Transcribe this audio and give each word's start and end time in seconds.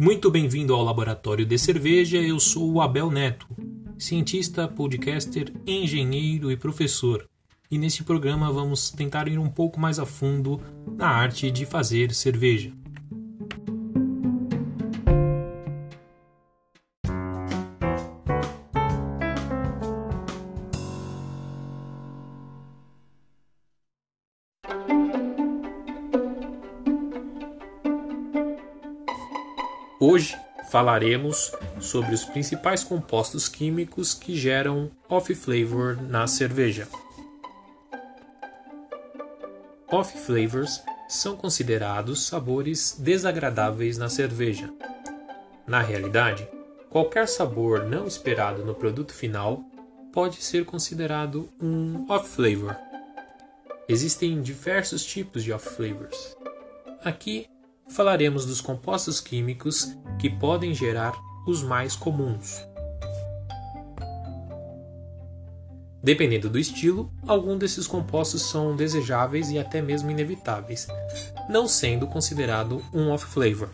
Muito 0.00 0.30
bem-vindo 0.30 0.72
ao 0.72 0.82
Laboratório 0.82 1.44
de 1.44 1.58
Cerveja. 1.58 2.16
Eu 2.16 2.40
sou 2.40 2.72
o 2.72 2.80
Abel 2.80 3.10
Neto, 3.10 3.46
cientista, 3.98 4.66
podcaster, 4.66 5.52
engenheiro 5.66 6.50
e 6.50 6.56
professor. 6.56 7.28
E 7.70 7.76
nesse 7.76 8.02
programa 8.02 8.50
vamos 8.50 8.88
tentar 8.88 9.28
ir 9.28 9.38
um 9.38 9.50
pouco 9.50 9.78
mais 9.78 9.98
a 9.98 10.06
fundo 10.06 10.58
na 10.96 11.06
arte 11.06 11.50
de 11.50 11.66
fazer 11.66 12.14
cerveja. 12.14 12.72
Hoje 30.02 30.34
falaremos 30.70 31.52
sobre 31.78 32.14
os 32.14 32.24
principais 32.24 32.82
compostos 32.82 33.50
químicos 33.50 34.14
que 34.14 34.34
geram 34.34 34.90
off-flavor 35.06 36.00
na 36.00 36.26
cerveja. 36.26 36.88
Off-flavors 39.86 40.82
são 41.06 41.36
considerados 41.36 42.26
sabores 42.26 42.96
desagradáveis 42.98 43.98
na 43.98 44.08
cerveja. 44.08 44.72
Na 45.66 45.82
realidade, 45.82 46.48
qualquer 46.88 47.28
sabor 47.28 47.84
não 47.84 48.06
esperado 48.06 48.64
no 48.64 48.74
produto 48.74 49.12
final 49.12 49.62
pode 50.14 50.42
ser 50.42 50.64
considerado 50.64 51.50
um 51.60 52.10
off-flavor. 52.10 52.74
Existem 53.86 54.40
diversos 54.40 55.04
tipos 55.04 55.44
de 55.44 55.52
off-flavors. 55.52 56.34
Aqui 57.04 57.50
falaremos 57.90 58.46
dos 58.46 58.60
compostos 58.60 59.20
químicos 59.20 59.94
que 60.18 60.30
podem 60.30 60.72
gerar 60.72 61.12
os 61.46 61.62
mais 61.62 61.96
comuns. 61.96 62.64
Dependendo 66.02 66.48
do 66.48 66.58
estilo, 66.58 67.12
alguns 67.26 67.58
desses 67.58 67.86
compostos 67.86 68.42
são 68.42 68.74
desejáveis 68.74 69.50
e 69.50 69.58
até 69.58 69.82
mesmo 69.82 70.10
inevitáveis, 70.10 70.86
não 71.48 71.68
sendo 71.68 72.06
considerado 72.06 72.82
um 72.92 73.10
off-flavor. 73.10 73.68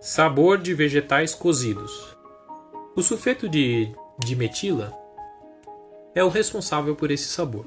Sabor 0.00 0.58
de 0.58 0.74
vegetais 0.74 1.34
cozidos. 1.34 2.14
O 2.94 3.02
sulfeto 3.02 3.48
de 3.48 3.94
dimetila 4.18 4.92
é 6.14 6.22
o 6.22 6.28
responsável 6.28 6.94
por 6.94 7.10
esse 7.10 7.28
sabor. 7.28 7.64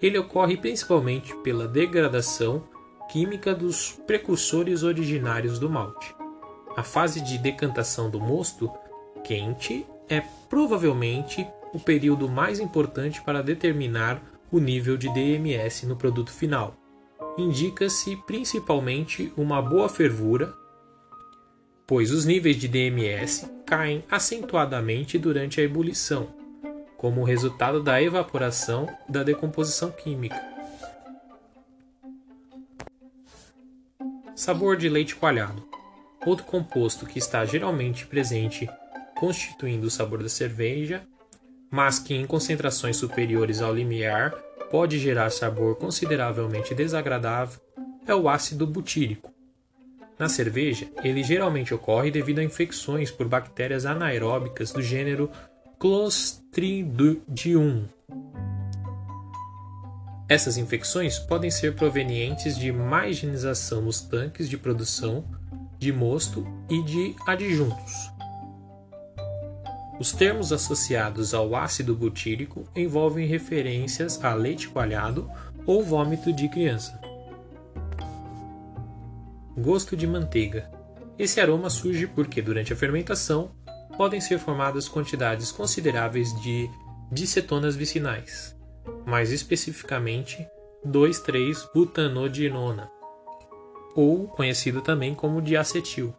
Ele 0.00 0.18
ocorre 0.18 0.56
principalmente 0.56 1.34
pela 1.36 1.66
degradação 1.66 2.68
química 3.10 3.54
dos 3.54 3.92
precursores 4.06 4.82
originários 4.82 5.58
do 5.58 5.70
malte. 5.70 6.21
A 6.76 6.82
fase 6.82 7.20
de 7.20 7.36
decantação 7.36 8.08
do 8.08 8.18
mosto 8.18 8.72
quente 9.22 9.86
é 10.08 10.22
provavelmente 10.48 11.46
o 11.72 11.78
período 11.78 12.28
mais 12.28 12.60
importante 12.60 13.20
para 13.20 13.42
determinar 13.42 14.22
o 14.50 14.58
nível 14.58 14.96
de 14.96 15.08
DMS 15.12 15.86
no 15.86 15.96
produto 15.96 16.30
final. 16.30 16.74
Indica-se 17.38 18.16
principalmente 18.26 19.32
uma 19.36 19.60
boa 19.62 19.88
fervura, 19.88 20.52
pois 21.86 22.10
os 22.10 22.24
níveis 22.24 22.56
de 22.56 22.68
DMS 22.68 23.50
caem 23.66 24.04
acentuadamente 24.10 25.18
durante 25.18 25.60
a 25.60 25.64
ebulição, 25.64 26.28
como 26.96 27.24
resultado 27.24 27.82
da 27.82 28.02
evaporação 28.02 28.86
da 29.08 29.22
decomposição 29.22 29.90
química. 29.90 30.40
Sabor 34.34 34.76
de 34.76 34.88
leite 34.88 35.14
coalhado. 35.16 35.72
Outro 36.24 36.44
composto 36.44 37.04
que 37.06 37.18
está 37.18 37.44
geralmente 37.44 38.06
presente 38.06 38.68
constituindo 39.16 39.86
o 39.86 39.90
sabor 39.90 40.22
da 40.22 40.28
cerveja, 40.28 41.02
mas 41.70 41.98
que 41.98 42.14
em 42.14 42.26
concentrações 42.26 42.96
superiores 42.96 43.60
ao 43.60 43.74
limiar 43.74 44.30
pode 44.70 44.98
gerar 44.98 45.30
sabor 45.30 45.76
consideravelmente 45.76 46.74
desagradável, 46.74 47.60
é 48.06 48.14
o 48.14 48.28
ácido 48.28 48.66
butírico. 48.66 49.32
Na 50.18 50.28
cerveja, 50.28 50.88
ele 51.02 51.22
geralmente 51.22 51.74
ocorre 51.74 52.10
devido 52.10 52.38
a 52.38 52.44
infecções 52.44 53.10
por 53.10 53.26
bactérias 53.26 53.84
anaeróbicas 53.86 54.70
do 54.72 54.80
gênero 54.80 55.30
Clostridium. 55.78 57.08
Essas 60.28 60.56
infecções 60.56 61.18
podem 61.18 61.50
ser 61.50 61.74
provenientes 61.74 62.56
de 62.56 62.70
má 62.70 63.08
higienização 63.08 63.82
nos 63.82 64.00
tanques 64.00 64.48
de 64.48 64.56
produção 64.56 65.24
de 65.82 65.92
mosto 65.92 66.46
e 66.70 66.80
de 66.80 67.16
adjuntos. 67.26 68.08
Os 69.98 70.12
termos 70.12 70.52
associados 70.52 71.34
ao 71.34 71.56
ácido 71.56 71.96
butírico 71.96 72.62
envolvem 72.76 73.26
referências 73.26 74.24
a 74.24 74.32
leite 74.32 74.68
coalhado 74.68 75.28
ou 75.66 75.82
vômito 75.82 76.32
de 76.32 76.48
criança. 76.48 77.00
Gosto 79.58 79.96
de 79.96 80.06
manteiga. 80.06 80.70
Esse 81.18 81.40
aroma 81.40 81.68
surge 81.68 82.06
porque, 82.06 82.40
durante 82.40 82.72
a 82.72 82.76
fermentação, 82.76 83.50
podem 83.96 84.20
ser 84.20 84.38
formadas 84.38 84.88
quantidades 84.88 85.50
consideráveis 85.50 86.32
de 86.42 86.70
dicetonas 87.10 87.74
vicinais, 87.74 88.56
mais 89.04 89.32
especificamente 89.32 90.46
2,3-butanodinona, 90.86 92.88
ou 93.94 94.26
conhecido 94.28 94.80
também 94.80 95.14
como 95.14 95.42
diacetil. 95.42 96.14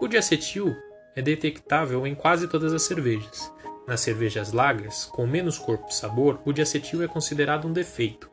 O 0.00 0.08
diacetil 0.08 0.74
é 1.14 1.22
detectável 1.22 2.06
em 2.06 2.14
quase 2.14 2.48
todas 2.48 2.72
as 2.72 2.82
cervejas. 2.82 3.52
Nas 3.86 4.00
cervejas 4.00 4.52
lagers, 4.52 5.06
com 5.06 5.26
menos 5.26 5.58
corpo 5.58 5.88
e 5.88 5.94
sabor, 5.94 6.40
o 6.44 6.52
diacetil 6.52 7.02
é 7.02 7.08
considerado 7.08 7.66
um 7.66 7.72
defeito, 7.72 8.30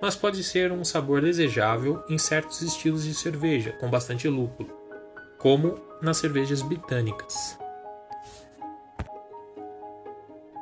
mas 0.00 0.14
pode 0.14 0.42
ser 0.44 0.72
um 0.72 0.84
sabor 0.84 1.22
desejável 1.22 2.02
em 2.08 2.18
certos 2.18 2.62
estilos 2.62 3.04
de 3.04 3.14
cerveja 3.14 3.72
com 3.72 3.90
bastante 3.90 4.28
lúpulo, 4.28 4.70
como 5.38 5.78
nas 6.02 6.18
cervejas 6.18 6.62
britânicas. 6.62 7.58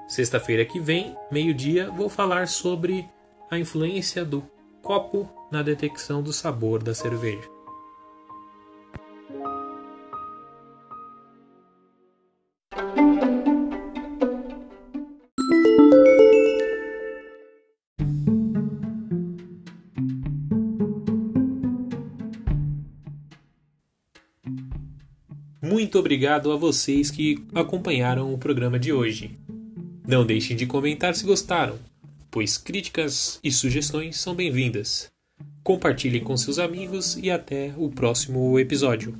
Sexta-feira 0.08 0.64
que 0.64 0.80
vem, 0.80 1.16
meio-dia, 1.30 1.90
vou 1.90 2.08
falar 2.08 2.48
sobre 2.48 3.08
a 3.50 3.58
influência 3.58 4.24
do 4.24 4.42
copo 4.82 5.37
na 5.50 5.62
detecção 5.62 6.22
do 6.22 6.32
sabor 6.32 6.82
da 6.82 6.94
cerveja. 6.94 7.48
Muito 25.60 25.98
obrigado 25.98 26.52
a 26.52 26.56
vocês 26.56 27.10
que 27.10 27.46
acompanharam 27.54 28.32
o 28.32 28.38
programa 28.38 28.78
de 28.78 28.92
hoje. 28.92 29.38
Não 30.06 30.24
deixem 30.24 30.56
de 30.56 30.66
comentar 30.66 31.14
se 31.14 31.24
gostaram, 31.24 31.78
pois 32.30 32.56
críticas 32.56 33.38
e 33.42 33.50
sugestões 33.50 34.18
são 34.18 34.34
bem-vindas. 34.34 35.08
Compartilhem 35.68 36.24
com 36.24 36.34
seus 36.34 36.58
amigos 36.58 37.18
e 37.22 37.30
até 37.30 37.74
o 37.76 37.90
próximo 37.90 38.58
episódio. 38.58 39.14